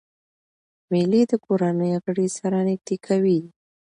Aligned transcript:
مېلې 0.91 1.21
د 1.31 1.33
کورنۍ 1.45 1.91
غړي 2.03 2.27
سره 2.37 2.57
نږدې 2.67 2.97
کوي. 3.05 3.39